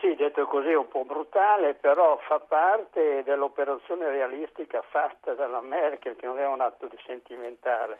Sì, 0.00 0.14
detto 0.14 0.46
così 0.46 0.68
è 0.68 0.76
un 0.76 0.86
po' 0.86 1.04
brutale, 1.04 1.74
però 1.74 2.18
fa 2.28 2.38
parte 2.38 3.24
dell'operazione 3.24 4.08
realistica 4.08 4.80
fatta 4.82 5.34
dalla 5.34 5.60
Merkel, 5.60 6.14
che 6.14 6.26
non 6.26 6.38
è 6.38 6.46
un 6.46 6.60
atto 6.60 6.86
di 6.86 6.96
sentimentale. 7.04 7.98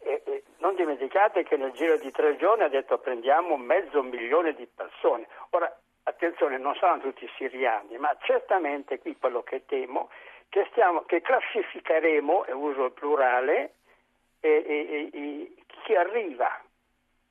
E, 0.00 0.22
e 0.24 0.42
non 0.58 0.74
dimenticate 0.74 1.42
che 1.42 1.56
nel 1.56 1.72
giro 1.72 1.96
di 1.98 2.10
tre 2.10 2.36
giorni 2.36 2.64
ha 2.64 2.68
detto 2.68 2.98
prendiamo 2.98 3.56
mezzo 3.56 4.02
milione 4.02 4.54
di 4.54 4.66
persone. 4.66 5.26
Ora, 5.50 5.74
attenzione, 6.04 6.58
non 6.58 6.74
saranno 6.76 7.02
tutti 7.02 7.28
siriani, 7.36 7.98
ma 7.98 8.16
certamente 8.20 8.98
qui 8.98 9.16
quello 9.18 9.42
che 9.42 9.64
temo 9.66 10.08
che, 10.48 10.66
stiamo, 10.70 11.02
che 11.02 11.20
classificheremo, 11.20 12.46
e 12.46 12.52
uso 12.52 12.86
il 12.86 12.92
plurale, 12.92 13.74
e, 14.40 14.64
e, 14.66 15.52
chi 15.66 15.94
arriva 15.94 16.60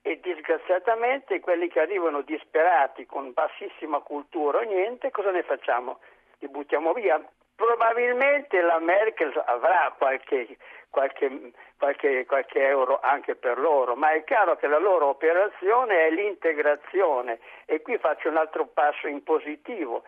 e 0.01 0.19
disgraziatamente 0.21 1.39
quelli 1.39 1.67
che 1.67 1.79
arrivano 1.79 2.21
disperati 2.21 3.05
con 3.05 3.33
bassissima 3.33 3.99
cultura 3.99 4.59
o 4.59 4.61
niente, 4.61 5.11
cosa 5.11 5.31
ne 5.31 5.43
facciamo? 5.43 5.99
Li 6.39 6.47
buttiamo 6.47 6.93
via. 6.93 7.21
Probabilmente 7.55 8.61
la 8.61 8.79
Merkel 8.79 9.33
avrà 9.45 9.93
qualche, 9.97 10.57
qualche, 10.89 11.51
qualche, 11.77 12.25
qualche 12.25 12.65
euro 12.65 12.99
anche 13.01 13.35
per 13.35 13.59
loro, 13.59 13.95
ma 13.95 14.11
è 14.11 14.23
chiaro 14.23 14.55
che 14.55 14.67
la 14.67 14.79
loro 14.79 15.07
operazione 15.07 16.07
è 16.07 16.09
l'integrazione. 16.09 17.39
E 17.65 17.81
qui 17.81 17.97
faccio 17.97 18.29
un 18.29 18.37
altro 18.37 18.65
passo 18.67 19.07
in 19.07 19.23
positivo. 19.23 20.03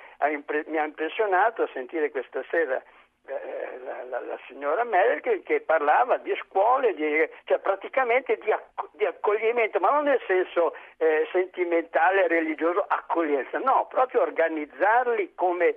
Mi 0.65 0.77
ha 0.77 0.85
impressionato 0.85 1.67
sentire 1.73 2.11
questa 2.11 2.43
sera 2.49 2.81
eh, 3.29 3.77
la, 3.83 4.03
la, 4.09 4.19
la, 4.21 4.39
signora 4.47 4.83
Merkel 4.83 5.43
che 5.43 5.61
parlava 5.61 6.17
di 6.17 6.33
scuole, 6.43 6.93
di, 6.95 7.29
cioè 7.43 7.59
praticamente 7.59 8.39
di, 8.41 8.51
acc- 8.51 8.89
di, 8.93 9.05
accoglimento, 9.05 9.79
ma 9.79 9.91
non 9.91 10.05
nel 10.05 10.21
senso 10.25 10.73
eh, 10.97 11.27
sentimentale, 11.31 12.27
religioso, 12.27 12.83
accoglienza, 12.87 13.59
no, 13.59 13.85
proprio 13.87 14.21
organizzarli 14.21 15.33
come, 15.35 15.75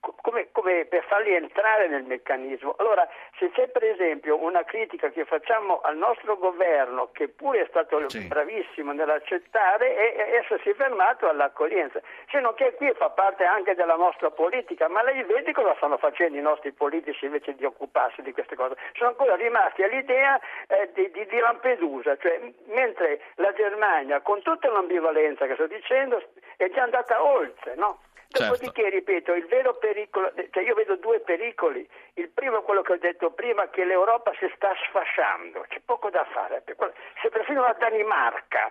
come, 0.00 0.48
come, 0.52 0.84
per 0.86 1.04
farli 1.04 1.34
entrare 1.34 1.88
nel 1.88 2.04
meccanismo. 2.04 2.74
Allora, 2.78 3.08
se 3.38 3.50
c'è 3.50 3.68
per 3.68 3.84
esempio 3.84 4.42
una 4.42 4.64
critica 4.64 5.08
che 5.10 5.24
facciamo 5.24 5.80
al 5.80 5.96
nostro 5.96 6.36
governo, 6.36 7.10
che 7.12 7.28
pure 7.28 7.62
è 7.62 7.66
stato 7.68 8.08
sì. 8.08 8.26
bravissimo 8.26 8.92
nell'accettare, 8.92 10.16
e, 10.16 10.36
esso 10.36 10.58
si 10.62 10.70
è 10.70 10.74
fermato 10.74 11.28
all'accoglienza, 11.28 12.00
se 12.30 12.40
non 12.40 12.54
che 12.54 12.74
qui 12.74 12.92
fa 12.94 13.10
parte 13.10 13.44
anche 13.44 13.74
della 13.74 13.96
nostra 13.96 14.30
politica, 14.30 14.88
ma 14.88 15.02
lei 15.02 15.22
vede 15.24 15.52
cosa 15.52 15.74
stanno 15.76 15.98
facendo 15.98 16.36
i 16.36 16.42
nostri 16.42 16.72
politici? 16.72 16.86
politici 16.88 17.24
invece 17.26 17.54
di 17.54 17.64
occuparsi 17.64 18.22
di 18.22 18.32
queste 18.32 18.56
cose, 18.56 18.76
sono 18.94 19.10
ancora 19.10 19.36
rimasti 19.36 19.82
all'idea 19.82 20.40
eh, 20.66 20.90
di, 20.94 21.10
di, 21.10 21.26
di, 21.26 21.38
Lampedusa, 21.38 22.16
cioè, 22.16 22.40
mentre 22.66 23.20
la 23.36 23.52
Germania, 23.52 24.20
con 24.20 24.42
tutta 24.42 24.70
l'ambivalenza 24.70 25.46
che 25.46 25.54
sto 25.54 25.66
dicendo, 25.66 26.22
è 26.56 26.68
già 26.70 26.82
andata 26.82 27.22
oltre, 27.22 27.74
no? 27.76 28.00
Certo. 28.30 28.52
Dopodiché, 28.52 28.90
ripeto, 28.90 29.32
il 29.32 29.46
vero 29.46 29.74
pericolo, 29.76 30.32
cioè 30.50 30.62
io 30.62 30.74
vedo 30.74 30.96
due 30.96 31.20
pericoli. 31.20 31.88
Il 32.14 32.28
primo 32.28 32.58
è 32.58 32.62
quello 32.62 32.82
che 32.82 32.92
ho 32.92 32.98
detto 32.98 33.30
prima, 33.30 33.68
che 33.70 33.84
l'Europa 33.84 34.32
si 34.38 34.50
sta 34.54 34.74
sfasciando, 34.86 35.64
c'è 35.68 35.80
poco 35.84 36.10
da 36.10 36.24
fare. 36.26 36.62
Se 37.22 37.30
perfino 37.30 37.62
la 37.62 37.74
Danimarca 37.78 38.70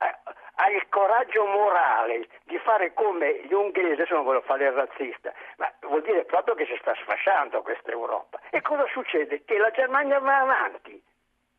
eh, 0.00 0.16
ha 0.54 0.70
il 0.70 0.86
coraggio 0.90 1.46
morale 1.46 2.28
di 2.44 2.58
fare 2.58 2.92
come 2.92 3.40
gli 3.44 3.52
ungheresi, 3.54 3.94
adesso 3.94 4.14
non 4.14 4.24
voglio 4.24 4.42
fare 4.42 4.66
il 4.66 4.72
razzista, 4.72 5.32
ma 5.56 5.72
vuol 5.80 6.02
dire 6.02 6.24
proprio 6.24 6.54
che 6.54 6.66
si 6.66 6.76
sta 6.78 6.94
sfasciando 6.96 7.62
questa 7.62 7.90
Europa. 7.90 8.38
E 8.50 8.60
cosa 8.60 8.86
succede? 8.92 9.44
Che 9.44 9.56
la 9.56 9.70
Germania 9.70 10.18
va 10.18 10.40
avanti, 10.40 11.02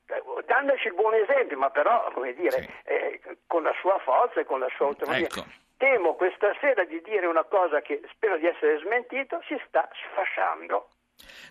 eh, 0.05 0.24
dandoci 0.45 0.88
il 0.88 0.93
buon 0.93 1.15
esempio, 1.15 1.57
ma 1.57 1.71
però, 1.71 2.12
come 2.13 2.33
dire, 2.33 2.62
sì. 2.62 2.69
eh, 2.83 3.19
con 3.48 3.63
la 3.63 3.74
sua 3.79 3.98
forza 4.00 4.39
e 4.39 4.45
con 4.45 4.60
la 4.60 4.69
sua 4.75 4.86
autonomia. 4.88 5.25
Ecco. 5.25 5.43
Temo 5.82 6.14
questa 6.14 6.54
sera 6.60 6.84
di 6.84 7.02
dire 7.02 7.26
una 7.26 7.44
cosa 7.44 7.82
che 7.82 8.04
spero 8.12 8.38
di 8.38 8.46
essere 8.46 8.78
smentito, 8.82 9.42
si 9.48 9.60
sta 9.66 9.90
sfasciando. 9.92 10.90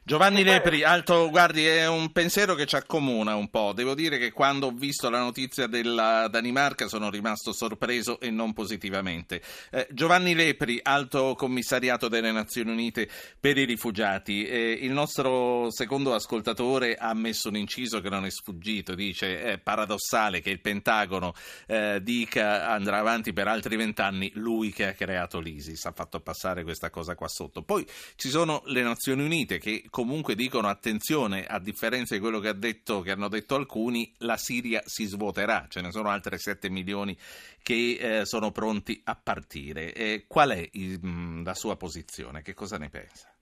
Giovanni 0.03 0.43
Lepri, 0.43 0.83
Alto, 0.83 1.29
guardi, 1.29 1.65
è 1.67 1.87
un 1.87 2.11
pensiero 2.11 2.55
che 2.55 2.67
ci 2.67 2.75
accomuna 2.75 3.37
un 3.37 3.49
po'. 3.51 3.73
Devo 3.73 3.95
dire 3.95 4.19
che 4.19 4.33
quando 4.33 4.67
ho 4.67 4.71
visto 4.71 5.11
la 5.11 5.21
notizia 5.21 5.67
della 5.67 6.27
Danimarca 6.29 6.89
sono 6.89 7.11
rimasto 7.11 7.53
sorpreso 7.53 8.19
e 8.19 8.31
non 8.31 8.53
positivamente. 8.53 9.43
Eh, 9.71 9.87
Giovanni 9.91 10.35
Lepri, 10.35 10.81
Alto 10.83 11.35
Commissariato 11.37 12.09
delle 12.09 12.33
Nazioni 12.33 12.73
Unite 12.73 13.09
per 13.39 13.57
i 13.59 13.65
rifugiati. 13.65 14.47
Eh, 14.47 14.79
il 14.81 14.91
nostro 14.91 15.71
secondo 15.71 16.15
ascoltatore 16.15 16.97
ha 16.97 17.15
messo 17.15 17.49
un 17.49 17.57
inciso 17.57 18.01
che 18.01 18.09
non 18.09 18.25
è 18.25 18.31
sfuggito. 18.31 18.95
Dice: 18.95 19.43
è 19.43 19.59
paradossale 19.59 20.41
che 20.41 20.51
il 20.51 20.61
Pentagono 20.61 21.35
eh, 21.67 22.01
dica 22.03 22.69
andrà 22.69 22.99
avanti 22.99 23.33
per 23.33 23.47
altri 23.47 23.77
vent'anni 23.77 24.33
lui 24.35 24.73
che 24.73 24.89
ha 24.89 24.93
creato 24.93 25.39
l'ISIS. 25.39 25.85
Ha 25.85 25.93
fatto 25.93 26.19
passare 26.21 26.65
questa 26.65 26.91
cosa 26.91 27.15
qua 27.15 27.29
sotto. 27.29 27.63
Poi 27.63 27.87
ci 28.17 28.31
sono 28.31 28.63
le 28.65 28.83
Nazioni 28.83 29.23
Unite 29.23 29.59
che 29.61 29.85
comunque 29.91 30.35
dicono 30.35 30.69
attenzione, 30.69 31.47
a 31.47 31.61
differenza 31.61 32.15
di 32.15 32.21
quello 32.21 32.41
che, 32.41 32.53
detto, 32.59 33.01
che 33.01 33.13
hanno 33.13 33.29
detto 33.29 33.55
alcuni, 33.55 34.13
la 34.19 34.37
Siria 34.37 34.81
si 34.85 35.05
svuoterà, 35.05 35.67
ce 35.69 35.81
ne 35.81 35.93
sono 35.93 36.09
altre 36.09 36.39
7 36.39 36.69
milioni 36.69 37.17
che 37.63 37.99
eh, 38.01 38.25
sono 38.25 38.51
pronti 38.51 39.01
a 39.05 39.19
partire. 39.23 39.93
Eh, 39.93 40.25
qual 40.27 40.51
è 40.51 40.69
il, 40.73 41.43
la 41.45 41.55
sua 41.55 41.77
posizione? 41.77 42.43
Che 42.43 42.55
cosa 42.55 42.77
ne 42.79 42.89
pensa? 42.89 43.33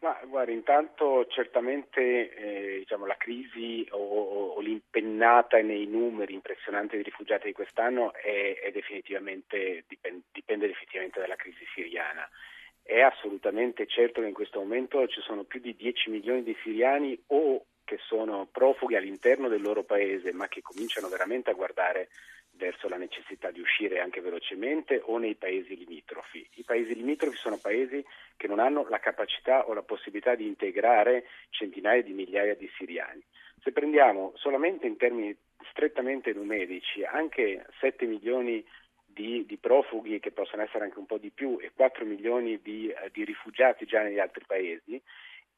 Ma 0.00 0.18
guarda, 0.24 0.50
intanto 0.50 1.26
certamente 1.28 2.34
eh, 2.34 2.78
diciamo, 2.78 3.04
la 3.04 3.16
crisi 3.18 3.86
o, 3.90 3.98
o, 3.98 4.60
l'impennata 4.60 5.60
nei 5.60 5.86
numeri 5.86 6.32
impressionanti 6.32 6.96
di 6.96 7.02
rifugiati 7.02 7.48
di 7.48 7.52
quest'anno 7.52 8.14
è, 8.14 8.58
è 8.60 8.70
definitivamente, 8.70 9.84
dipende, 9.86 10.22
dipende 10.32 10.68
definitivamente 10.68 11.20
dalla 11.20 11.36
crisi 11.36 11.66
siriana 11.74 12.26
è 12.90 13.02
assolutamente 13.02 13.86
certo 13.86 14.20
che 14.20 14.26
in 14.26 14.34
questo 14.34 14.58
momento 14.58 15.06
ci 15.06 15.20
sono 15.20 15.44
più 15.44 15.60
di 15.60 15.76
10 15.76 16.10
milioni 16.10 16.42
di 16.42 16.56
siriani 16.60 17.16
o 17.28 17.64
che 17.84 17.98
sono 17.98 18.48
profughi 18.50 18.96
all'interno 18.96 19.46
del 19.46 19.62
loro 19.62 19.84
paese 19.84 20.32
ma 20.32 20.48
che 20.48 20.60
cominciano 20.60 21.06
veramente 21.06 21.50
a 21.50 21.54
guardare 21.54 22.08
verso 22.50 22.88
la 22.88 22.96
necessità 22.96 23.52
di 23.52 23.60
uscire 23.60 24.00
anche 24.00 24.20
velocemente 24.20 25.00
o 25.04 25.18
nei 25.18 25.36
paesi 25.36 25.76
limitrofi. 25.76 26.44
I 26.54 26.64
paesi 26.64 26.96
limitrofi 26.96 27.36
sono 27.36 27.58
paesi 27.58 28.04
che 28.36 28.48
non 28.48 28.58
hanno 28.58 28.84
la 28.88 28.98
capacità 28.98 29.68
o 29.68 29.72
la 29.72 29.82
possibilità 29.82 30.34
di 30.34 30.48
integrare 30.48 31.26
centinaia 31.50 32.02
di 32.02 32.12
migliaia 32.12 32.56
di 32.56 32.68
siriani. 32.76 33.22
Se 33.62 33.70
prendiamo 33.70 34.32
solamente 34.34 34.88
in 34.88 34.96
termini 34.96 35.36
strettamente 35.70 36.32
numerici, 36.32 37.04
anche 37.04 37.66
7 37.78 38.04
milioni 38.06 38.54
di, 38.54 38.66
di, 39.12 39.58
profughi, 39.60 40.20
che 40.20 40.30
possono 40.30 40.62
essere 40.62 40.84
anche 40.84 40.98
un 40.98 41.06
po' 41.06 41.18
di 41.18 41.30
più, 41.30 41.58
e 41.60 41.72
4 41.74 42.04
milioni 42.04 42.60
di, 42.62 42.88
eh, 42.88 43.10
di 43.12 43.24
rifugiati 43.24 43.86
già 43.86 44.02
negli 44.02 44.18
altri 44.18 44.44
paesi, 44.46 45.00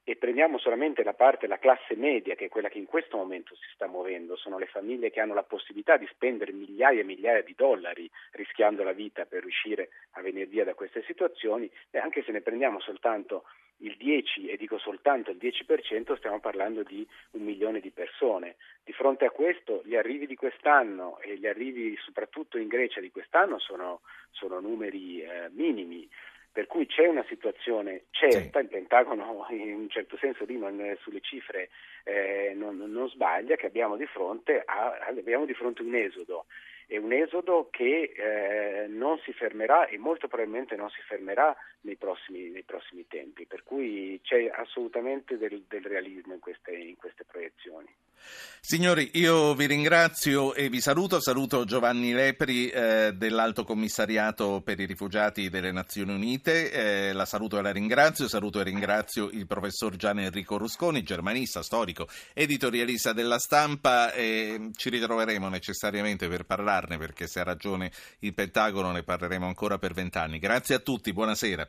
e 0.04 0.16
prendiamo 0.16 0.58
solamente 0.58 1.04
la 1.04 1.14
parte, 1.14 1.46
la 1.46 1.58
classe 1.58 1.94
media, 1.94 2.34
che 2.34 2.46
è 2.46 2.48
quella 2.48 2.68
che 2.68 2.78
in 2.78 2.86
questo 2.86 3.16
momento 3.16 3.54
si 3.54 3.68
sta 3.72 3.86
muovendo, 3.86 4.36
sono 4.36 4.58
le 4.58 4.66
famiglie 4.66 5.10
che 5.10 5.20
hanno 5.20 5.34
la 5.34 5.44
possibilità 5.44 5.96
di 5.96 6.08
spendere 6.10 6.52
migliaia 6.52 7.00
e 7.00 7.04
migliaia 7.04 7.42
di 7.42 7.54
dollari 7.56 8.10
rischiando 8.32 8.82
la 8.82 8.92
vita 8.92 9.26
per 9.26 9.42
riuscire 9.42 9.90
a 10.12 10.22
venire 10.22 10.46
via 10.46 10.64
da 10.64 10.74
queste 10.74 11.02
situazioni, 11.04 11.70
e 11.90 11.98
anche 11.98 12.22
se 12.24 12.32
ne 12.32 12.40
prendiamo 12.40 12.80
soltanto 12.80 13.44
il 13.78 13.96
10, 13.96 14.48
e 14.48 14.56
dico 14.56 14.78
soltanto 14.78 15.30
il 15.30 15.38
10%, 15.38 16.16
stiamo 16.16 16.40
parlando 16.40 16.82
di 16.82 17.06
un 17.32 17.42
milione 17.42 17.80
di 17.80 17.90
persone. 17.90 18.56
Di 18.84 18.92
fronte 18.92 19.24
a 19.24 19.30
questo 19.30 19.82
gli 19.84 19.96
arrivi 19.96 20.26
di 20.26 20.34
quest'anno 20.34 21.18
e 21.20 21.36
gli 21.36 21.46
arrivi 21.46 21.96
soprattutto 21.96 22.58
in 22.58 22.68
Grecia 22.68 23.00
di 23.00 23.10
quest'anno 23.10 23.58
sono, 23.58 24.00
sono 24.30 24.60
numeri 24.60 25.22
eh, 25.22 25.48
minimi. 25.50 26.08
Per 26.52 26.66
cui 26.66 26.86
c'è 26.86 27.06
una 27.06 27.24
situazione 27.28 28.04
certa, 28.10 28.58
sì. 28.58 28.64
il 28.66 28.70
Pentagono 28.70 29.46
in 29.50 29.74
un 29.74 29.88
certo 29.88 30.16
senso 30.18 30.44
lì 30.44 30.58
non, 30.58 30.96
sulle 31.00 31.20
cifre 31.20 31.70
eh, 32.04 32.52
non, 32.54 32.76
non, 32.76 33.08
sbaglia, 33.08 33.56
che 33.56 33.66
abbiamo 33.66 33.96
di 33.96 34.06
fronte 34.06 34.62
a, 34.64 34.98
abbiamo 35.08 35.46
di 35.46 35.54
fronte 35.54 35.82
un 35.82 35.94
esodo 35.94 36.44
è 36.92 36.98
un 36.98 37.12
esodo 37.12 37.68
che 37.70 38.12
eh, 38.14 38.86
non 38.86 39.18
si 39.20 39.32
fermerà 39.32 39.86
e 39.86 39.96
molto 39.96 40.28
probabilmente 40.28 40.76
non 40.76 40.90
si 40.90 41.00
fermerà 41.00 41.56
nei 41.82 41.96
prossimi, 41.96 42.50
nei 42.50 42.64
prossimi 42.64 43.06
tempi, 43.08 43.46
per 43.46 43.62
cui 43.62 44.20
c'è 44.22 44.50
assolutamente 44.52 45.38
del, 45.38 45.64
del 45.68 45.84
realismo 45.84 46.34
in 46.34 46.40
queste, 46.40 46.72
in 46.72 46.96
queste 46.96 47.24
proiezioni. 47.24 47.88
Signori, 48.64 49.10
io 49.14 49.54
vi 49.54 49.66
ringrazio 49.66 50.54
e 50.54 50.68
vi 50.68 50.80
saluto. 50.80 51.20
Saluto 51.20 51.64
Giovanni 51.64 52.12
Lepri 52.12 52.68
eh, 52.68 53.12
dell'Alto 53.12 53.64
Commissariato 53.64 54.60
per 54.64 54.78
i 54.78 54.86
Rifugiati 54.86 55.50
delle 55.50 55.72
Nazioni 55.72 56.14
Unite. 56.14 56.70
Eh, 56.70 57.12
la 57.12 57.24
saluto 57.24 57.58
e 57.58 57.62
la 57.62 57.72
ringrazio. 57.72 58.28
Saluto 58.28 58.60
e 58.60 58.62
ringrazio 58.62 59.28
il 59.30 59.48
professor 59.48 59.96
Gian 59.96 60.20
Enrico 60.20 60.58
Rusconi, 60.58 61.02
germanista, 61.02 61.60
storico, 61.64 62.06
editorialista 62.34 63.12
della 63.12 63.40
stampa. 63.40 64.12
Eh, 64.12 64.70
ci 64.76 64.90
ritroveremo 64.90 65.48
necessariamente 65.48 66.28
per 66.28 66.44
parlarne 66.44 66.98
perché 66.98 67.26
se 67.26 67.40
ha 67.40 67.44
ragione 67.44 67.90
il 68.20 68.32
Pentagono 68.32 68.92
ne 68.92 69.02
parleremo 69.02 69.44
ancora 69.44 69.76
per 69.78 69.92
vent'anni. 69.92 70.38
Grazie 70.38 70.76
a 70.76 70.78
tutti, 70.78 71.12
buonasera. 71.12 71.68